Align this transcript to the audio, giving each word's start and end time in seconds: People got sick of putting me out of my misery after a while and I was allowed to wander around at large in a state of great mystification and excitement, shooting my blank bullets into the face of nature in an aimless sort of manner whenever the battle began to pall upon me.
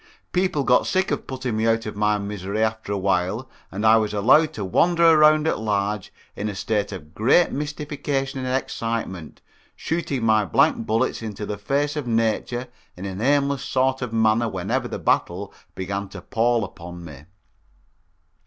People 0.31 0.63
got 0.63 0.87
sick 0.87 1.11
of 1.11 1.27
putting 1.27 1.55
me 1.55 1.67
out 1.67 1.85
of 1.85 1.95
my 1.95 2.17
misery 2.17 2.63
after 2.63 2.91
a 2.91 2.97
while 2.97 3.47
and 3.71 3.85
I 3.85 3.97
was 3.97 4.15
allowed 4.15 4.51
to 4.53 4.65
wander 4.65 5.05
around 5.07 5.47
at 5.47 5.59
large 5.59 6.11
in 6.35 6.49
a 6.49 6.55
state 6.55 6.91
of 6.91 7.13
great 7.13 7.51
mystification 7.51 8.43
and 8.43 8.47
excitement, 8.57 9.41
shooting 9.75 10.25
my 10.25 10.43
blank 10.43 10.87
bullets 10.87 11.21
into 11.21 11.45
the 11.45 11.59
face 11.59 11.95
of 11.95 12.07
nature 12.07 12.67
in 12.97 13.05
an 13.05 13.21
aimless 13.21 13.61
sort 13.63 14.01
of 14.01 14.11
manner 14.11 14.49
whenever 14.49 14.87
the 14.87 14.97
battle 14.97 15.53
began 15.75 16.09
to 16.09 16.21
pall 16.23 16.63
upon 16.63 17.05
me. 17.05 17.25